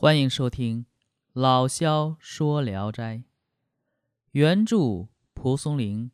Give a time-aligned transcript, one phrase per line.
[0.00, 0.82] 欢迎收听
[1.32, 3.16] 《老萧说聊斋》，
[4.30, 6.12] 原著蒲松龄，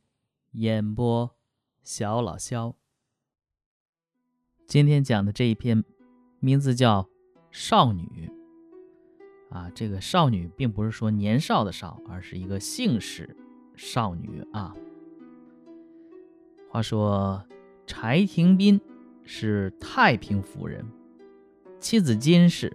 [0.52, 1.36] 演播
[1.82, 2.76] 小老萧。
[4.66, 5.84] 今天讲的这一篇
[6.40, 7.02] 名字叫
[7.50, 8.32] 《少女》
[9.54, 13.36] 啊，这个少女并不是说年少的少，而是一个姓氏
[13.76, 14.74] 少女啊。
[16.70, 17.46] 话说
[17.86, 18.80] 柴廷斌
[19.24, 20.82] 是太平府人，
[21.78, 22.74] 妻子金氏。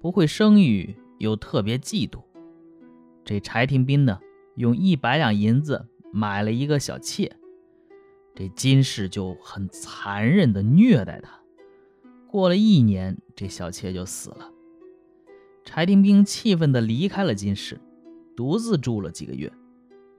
[0.00, 2.20] 不会生育，又特别嫉妒。
[3.24, 4.20] 这柴廷斌呢，
[4.56, 7.36] 用一百两银子买了一个小妾，
[8.34, 11.38] 这金氏就很残忍的虐待他。
[12.26, 14.50] 过了一年，这小妾就死了。
[15.64, 17.78] 柴廷斌气愤的离开了金氏，
[18.36, 19.52] 独自住了几个月，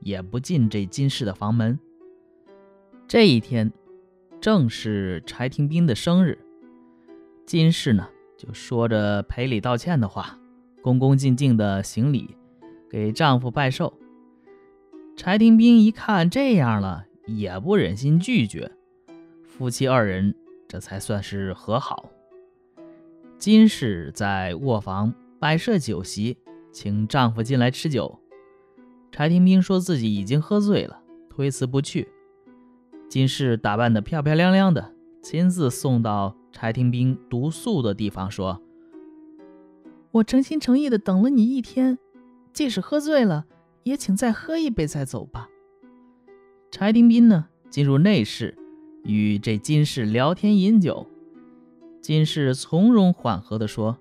[0.01, 1.79] 也不进这金氏的房门。
[3.07, 3.71] 这一天，
[4.39, 6.37] 正是柴廷斌的生日，
[7.45, 8.07] 金氏呢。
[8.39, 10.39] 就说着赔礼道歉的话，
[10.81, 12.37] 恭恭敬敬的行礼，
[12.89, 13.93] 给丈夫拜寿。
[15.17, 18.71] 柴廷斌一看这样了，也不忍心拒绝，
[19.43, 20.33] 夫妻二人
[20.69, 22.09] 这才算是和好。
[23.37, 26.37] 金氏在卧房摆设酒席，
[26.71, 28.21] 请丈夫进来吃酒。
[29.11, 32.07] 柴廷斌说自己已经喝醉了，推辞不去。
[33.09, 36.37] 金氏打扮得漂漂亮亮的，亲自送到。
[36.51, 38.61] 柴廷斌独宿的地方说
[40.11, 41.97] ：“我诚心诚意的等了你一天，
[42.51, 43.45] 即使喝醉了，
[43.83, 45.47] 也请再喝一杯再走吧。”
[46.71, 48.57] 柴廷斌呢，进入内室，
[49.03, 51.07] 与这金氏聊天饮酒。
[52.01, 53.97] 金氏从容缓和的说：“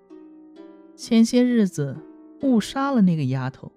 [0.96, 1.96] 前些日子
[2.42, 3.70] 误杀了那个丫头，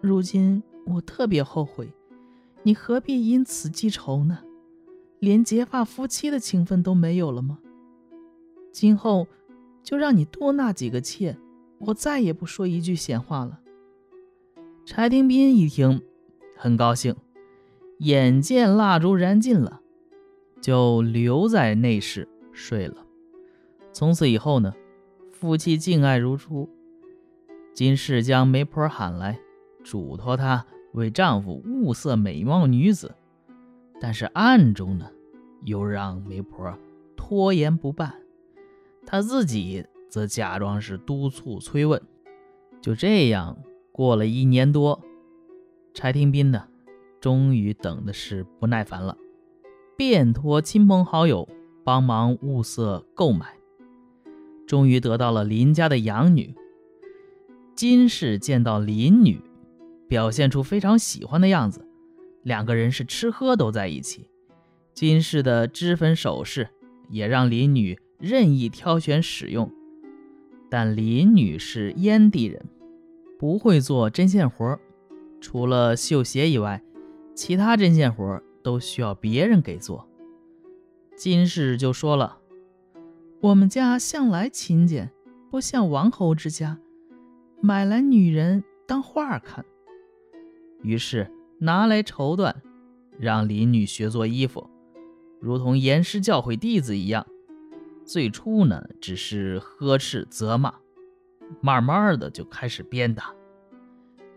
[0.00, 1.92] 如今我特别后悔，
[2.62, 4.40] 你何必因此记仇呢？
[5.20, 7.58] 连结发夫妻的情分都没有了吗？”
[8.72, 9.28] 今后
[9.82, 11.36] 就让你多纳几个妾，
[11.78, 13.60] 我再也不说一句闲话了。
[14.84, 16.02] 柴廷斌一听，
[16.56, 17.14] 很高兴，
[17.98, 19.80] 眼见蜡烛燃尽了，
[20.60, 23.06] 就留在内室睡了。
[23.92, 24.74] 从此以后呢，
[25.30, 26.68] 夫妻敬爱如初。
[27.74, 29.38] 金氏将媒婆喊来，
[29.84, 33.14] 嘱托她为丈夫物色美貌女子，
[34.00, 35.10] 但是暗中呢，
[35.64, 36.76] 又让媒婆
[37.16, 38.21] 拖延不办。
[39.04, 42.00] 他自己则假装是督促催问，
[42.80, 43.58] 就这样
[43.90, 45.00] 过了一年多，
[45.92, 46.68] 柴廷斌呢，
[47.20, 49.16] 终于等的是不耐烦了，
[49.96, 51.48] 便托亲朋好友
[51.84, 53.58] 帮忙物色购买，
[54.66, 56.54] 终于得到了林家的养女。
[57.74, 59.40] 金氏见到林女，
[60.08, 61.86] 表现出非常喜欢的样子，
[62.42, 64.28] 两个人是吃喝都在一起。
[64.94, 66.68] 金氏的脂粉首饰
[67.08, 67.98] 也让林女。
[68.22, 69.68] 任意挑选使用，
[70.70, 72.64] 但林女士燕地人，
[73.36, 74.78] 不会做针线活，
[75.40, 76.80] 除了绣鞋以外，
[77.34, 80.08] 其他针线活都需要别人给做。
[81.16, 82.38] 金氏就说了
[83.42, 85.10] ：“我们家向来勤俭，
[85.50, 86.78] 不像王侯之家，
[87.60, 89.64] 买来女人当画看。”
[90.80, 91.28] 于是
[91.58, 92.54] 拿来绸缎，
[93.18, 94.70] 让林女学做衣服，
[95.40, 97.26] 如同严师教诲弟子一样。
[98.12, 100.74] 最初呢，只是呵斥责骂，
[101.62, 103.32] 慢慢的就开始鞭打。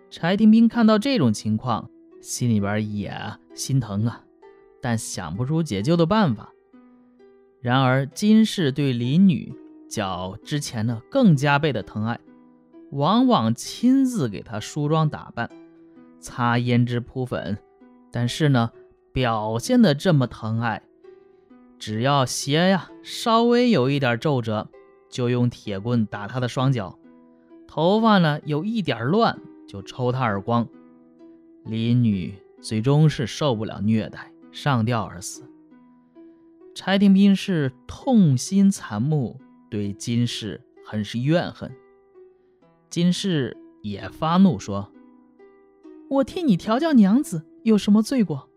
[0.09, 1.89] 柴廷斌看到这种情况，
[2.21, 3.13] 心里边也
[3.53, 4.23] 心疼啊，
[4.81, 6.53] 但想不出解救的办法。
[7.59, 9.53] 然而金氏对林女
[9.89, 12.17] 较之前呢更加倍的疼爱，
[12.91, 15.49] 往往亲自给她梳妆打扮、
[16.21, 17.57] 擦胭脂扑粉，
[18.09, 18.71] 但是呢，
[19.11, 20.81] 表现的这么疼爱。
[21.85, 24.67] 只要鞋呀稍微有一点皱褶，
[25.07, 26.97] 就用铁棍打他的双脚；
[27.67, 30.67] 头发呢有一点乱，就抽他耳光。
[31.63, 35.43] 林女最终是受不了虐待，上吊而死。
[36.73, 41.71] 柴廷斌是痛心惨目，对金氏很是怨恨。
[42.89, 44.91] 金氏也发怒说
[46.09, 48.49] ：“我替你调教娘子，有什么罪过？”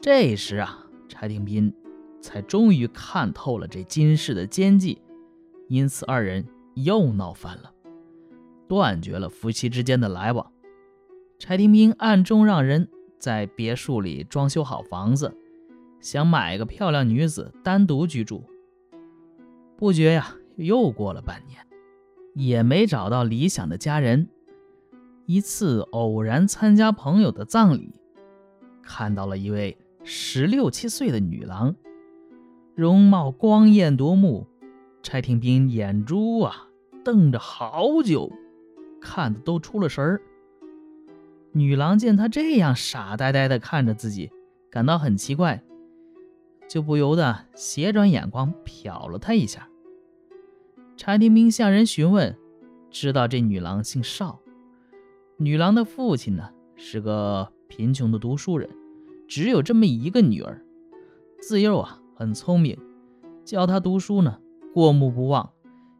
[0.00, 1.74] 这时啊，柴廷斌。
[2.22, 5.02] 才终于看透了这金氏的奸计，
[5.68, 7.70] 因此二人又闹翻了，
[8.68, 10.50] 断绝了夫妻之间的来往。
[11.38, 12.88] 柴廷斌暗中让人
[13.18, 15.36] 在别墅里装修好房子，
[16.00, 18.44] 想买个漂亮女子单独居住。
[19.76, 21.58] 不觉呀，又过了半年，
[22.34, 24.28] 也没找到理想的家人。
[25.26, 27.92] 一次偶然参加朋友的葬礼，
[28.82, 31.74] 看到了一位十六七岁的女郎。
[32.74, 34.46] 容貌光艳夺目，
[35.02, 36.68] 柴廷斌眼珠啊
[37.04, 38.32] 瞪着好久，
[38.98, 40.22] 看的都出了神儿。
[41.52, 44.30] 女郎见他这样傻呆呆的看着自己，
[44.70, 45.62] 感到很奇怪，
[46.66, 49.68] 就不由得斜转眼光瞟了他一下。
[50.96, 52.34] 柴廷兵向人询问，
[52.90, 54.40] 知道这女郎姓邵。
[55.36, 58.70] 女郎的父亲呢是个贫穷的读书人，
[59.28, 60.64] 只有这么一个女儿，
[61.38, 62.78] 自幼啊很聪明，
[63.44, 64.38] 教他读书呢
[64.72, 65.52] 过目不忘，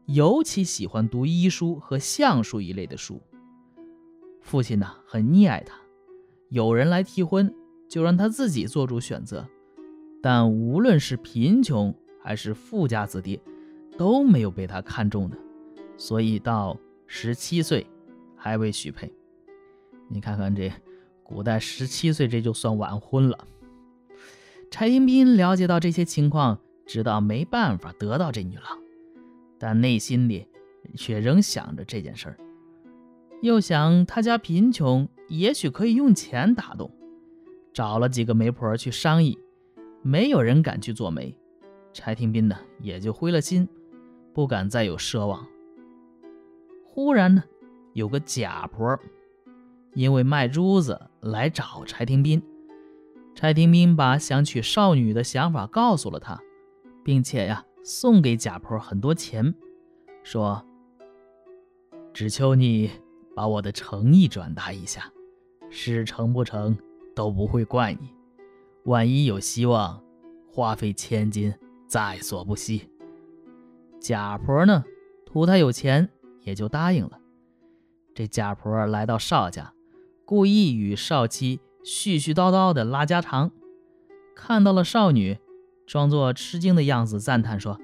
[0.06, 3.20] 尤其喜欢读医书和相术一类的书。
[4.40, 5.76] 父亲呢很溺爱他，
[6.48, 7.54] 有人来提婚，
[7.88, 9.48] 就让他自己做主选择。
[10.20, 13.40] 但无论是贫穷还是富家子弟，
[13.96, 15.36] 都没有被他看中的，
[15.96, 16.76] 所以到
[17.06, 17.86] 十七岁
[18.36, 19.12] 还未许配。
[20.08, 20.72] 你看看这
[21.22, 23.38] 古代十七岁，这就算晚婚了。
[24.72, 28.78] 柴廷斌了解到这些情况，知道没办法得到这女郎，
[29.58, 30.48] 但内心里
[30.96, 32.38] 却仍想着这件事儿。
[33.42, 36.90] 又想他家贫穷，也许可以用钱打动，
[37.74, 39.38] 找了几个媒婆去商议，
[40.00, 41.36] 没有人敢去做媒，
[41.92, 43.69] 柴廷斌呢也就灰了心，
[44.32, 45.46] 不敢再有奢望。
[46.82, 47.44] 忽然呢，
[47.92, 48.98] 有个假婆，
[49.92, 52.42] 因为卖珠子来找柴廷斌，
[53.34, 56.40] 柴廷斌把想娶少女的想法告诉了他，
[57.05, 59.55] 并且呀送给贾婆很多钱，
[60.23, 60.64] 说
[62.12, 62.90] 只求你。
[63.34, 65.11] 把我的诚意转达一下，
[65.70, 66.76] 事成不成
[67.14, 68.11] 都不会怪你。
[68.84, 70.05] 万一有希望，
[70.52, 71.55] 花费千金
[71.87, 72.90] 在所不惜。
[73.99, 74.84] 贾婆呢，
[75.25, 76.11] 图他有钱，
[76.43, 77.19] 也就答应了。
[78.14, 79.73] 这贾婆来到邵家，
[80.26, 83.50] 故意与少妻絮絮叨叨的拉家常，
[84.34, 85.38] 看到了少女，
[85.87, 87.79] 装作吃惊的样子，赞叹说：“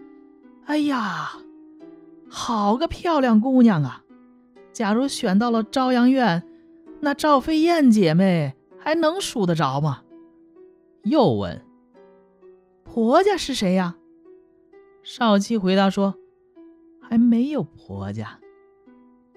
[0.66, 1.32] 哎呀，
[2.28, 4.04] 好个漂亮姑娘啊！”
[4.72, 6.44] 假如选到了朝阳院，
[7.00, 10.02] 那赵飞燕姐妹还能数得着吗？
[11.02, 11.64] 又问
[12.84, 13.96] ：“婆家是谁呀？”
[15.02, 16.14] 少妻回答说
[17.00, 18.38] ：“还没有婆家。”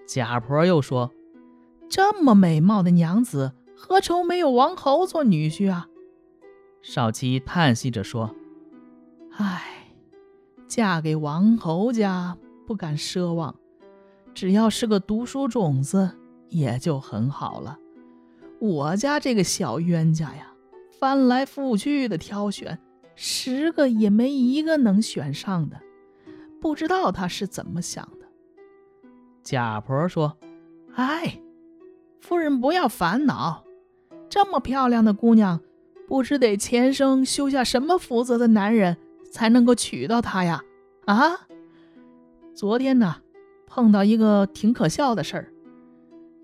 [0.06, 1.12] 贾婆又说
[1.90, 5.88] ：“这么美貌的娘子，何愁没有王侯做女婿啊？”
[6.84, 8.36] 少奇叹息着说
[9.36, 9.88] ：“唉，
[10.68, 12.38] 嫁给王侯家
[12.68, 13.56] 不敢奢望。”
[14.34, 16.12] 只要是个读书种子，
[16.48, 17.78] 也就很好了。
[18.60, 20.54] 我家这个小冤家呀，
[20.98, 22.80] 翻来覆去的挑选，
[23.16, 25.82] 十个也没一个能选上的。
[26.62, 28.28] 不知道他是怎么想的。
[29.44, 30.38] 贾婆说
[30.96, 31.42] ：“哎，
[32.22, 33.66] 夫人不要烦恼，
[34.32, 35.60] 这么漂亮的姑娘，
[36.08, 38.96] 不知得前生修下什么福泽的男人
[39.30, 40.64] 才能够娶到她呀？
[41.06, 41.48] 啊，
[42.56, 43.18] 昨天呢？”
[43.68, 45.54] 碰到一个挺可笑的事儿，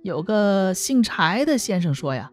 [0.01, 2.31] 有个姓柴的先生说呀，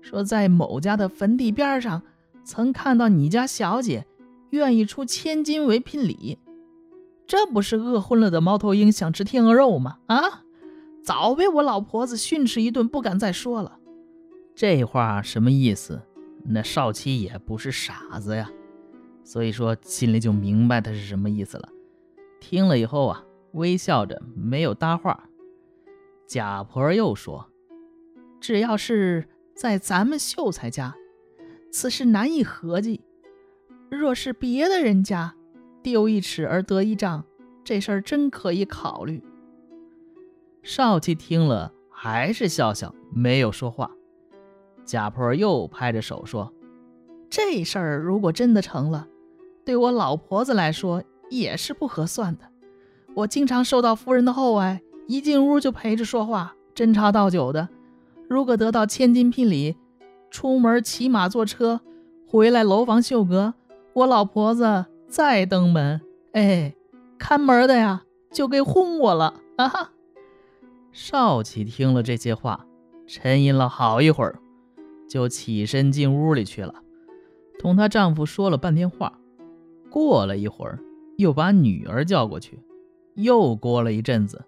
[0.00, 2.02] 说在某家的坟地边上，
[2.44, 4.06] 曾看到你家小姐
[4.50, 6.38] 愿意出千金为聘礼，
[7.26, 9.98] 这不是饿昏了的猫头鹰想吃天鹅肉吗？
[10.06, 10.42] 啊，
[11.02, 13.78] 早被我老婆子训斥一顿，不敢再说了。
[14.54, 16.00] 这话什么意思？
[16.44, 18.50] 那少妻也不是傻子呀，
[19.24, 21.68] 所以说心里就明白他是什么意思了。
[22.40, 23.24] 听了以后啊。
[23.52, 25.28] 微笑着，没有搭话。
[26.26, 27.50] 贾婆又说
[28.40, 30.94] ：“只要是在咱们秀才家，
[31.70, 33.02] 此事难以合计；
[33.90, 35.34] 若是别的人家，
[35.82, 37.26] 丢一尺而得一丈，
[37.62, 39.22] 这事儿真可以考虑。”
[40.64, 43.90] 少妻听了，还是笑笑，没有说话。
[44.84, 46.52] 贾婆又拍着手说
[47.30, 49.06] ：“这事儿如果真的成了，
[49.64, 52.42] 对我老婆子来说也是不合算的。”
[53.14, 57.68] 我经常受到夫人的厚爱，一进屋就陪着说话，斟茶倒酒的。
[58.28, 59.76] 如果得到千金聘礼，
[60.30, 61.82] 出门骑马坐车，
[62.26, 63.52] 回来楼房绣阁，
[63.92, 66.00] 我老婆子再登门，
[66.32, 66.74] 哎，
[67.18, 69.68] 看门的呀就给轰我了啊！
[69.68, 69.90] 哈！
[70.90, 72.66] 少奇听了这些话，
[73.06, 74.38] 沉吟了好一会儿，
[75.12, 76.82] 就起身进屋里去了，
[77.58, 79.20] 同她丈夫说了半天话。
[79.90, 80.78] 过了一会儿，
[81.18, 82.58] 又把女儿叫过去。
[83.16, 84.46] 又过了一阵子，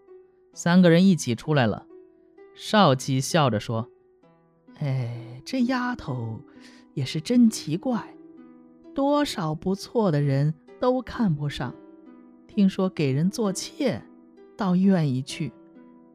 [0.55, 1.85] 三个人一起出来了。
[2.55, 3.91] 少奇笑着说
[4.81, 6.41] ：“哎，这丫头
[6.95, 8.17] 也是真奇怪，
[8.95, 11.75] 多少不错的人都看不上。
[12.49, 14.03] 听说给人做妾，
[14.57, 15.53] 倒愿意去，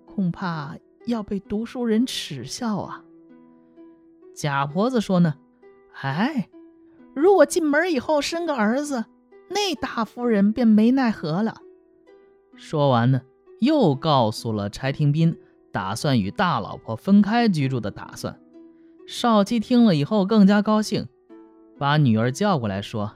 [0.07, 0.75] 恐怕
[1.05, 3.05] 要被读书人耻笑啊。”
[4.39, 5.33] 贾婆子说：“呢，
[6.01, 6.47] 哎，
[7.13, 9.03] 如果进门以后生个儿子，
[9.49, 11.57] 那大夫人便没奈何了。”
[12.55, 13.21] 说完呢，
[13.59, 15.37] 又告诉了柴廷斌
[15.73, 18.39] 打算与大老婆分开居住的打算。
[19.05, 21.09] 少七听了以后更加高兴，
[21.77, 23.11] 把女儿叫过来说：“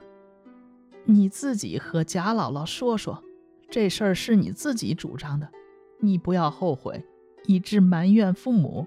[1.06, 3.24] 你自己和贾姥姥说说，
[3.70, 5.48] 这事儿是你自己主张的，
[6.00, 7.02] 你不要后悔，
[7.46, 8.86] 以致埋怨父母。”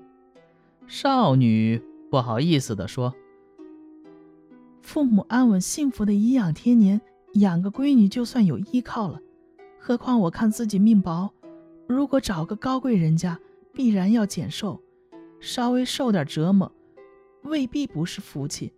[0.86, 3.14] 少女不好意思地说
[4.82, 7.02] ：“父母安稳幸福的颐养天年，
[7.34, 9.20] 养个闺女就算有依靠了。
[9.78, 11.32] 何况我看自己命薄，
[11.86, 13.40] 如果找个高贵人家，
[13.74, 14.82] 必然要减寿，
[15.40, 16.72] 稍微受点折磨，
[17.44, 18.72] 未必不是福气。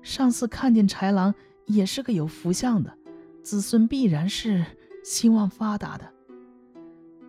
[0.00, 1.34] 上次看见豺狼，
[1.66, 2.96] 也是个有福相的，
[3.42, 4.64] 子孙必然是
[5.04, 6.08] 兴旺发达的。”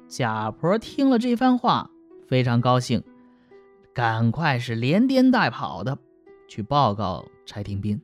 [0.08, 1.90] 贾婆听了这番话，
[2.28, 3.04] 非常高兴。
[3.94, 5.96] 赶快是连颠带跑的
[6.48, 8.02] 去报告柴廷斌。